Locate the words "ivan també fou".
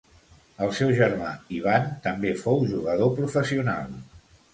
1.57-2.57